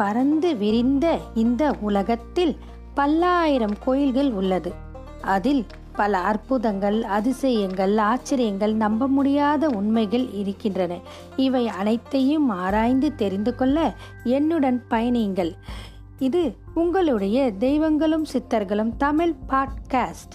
பறந்து 0.00 0.56
விரிந்த 0.56 1.18
இந்த 1.34 1.74
உலகத்தில் 1.80 2.56
பல்லாயிரம் 2.94 3.76
கோயில்கள் 3.84 4.30
உள்ளது. 4.32 4.72
அதில் 5.20 5.66
பல 5.96 6.18
அற்புதங்கள் 6.18 7.02
அதிசயங்கள் 7.02 7.96
ஆச்சரியங்கள் 7.96 8.74
நம்ப 8.74 9.06
முடியாத 9.06 9.68
உண்மைகள் 9.68 10.32
இருக்கின்றன. 10.32 10.98
இவை 11.36 11.68
அனைத்தையும் 11.68 12.48
ஆராய்ந்து 12.48 13.14
தெரிந்து 13.14 13.54
கொள்ள 13.54 13.94
என்னுடன் 14.24 14.82
பயணியுங்கள். 14.90 15.52
இது 16.18 16.56
உங்களுடைய 16.74 17.52
தெய்வங்களும் 17.52 18.26
சித்தர்களும் 18.32 18.96
தமிழ் 18.98 19.34
பாட்காஸ்ட். 19.48 20.34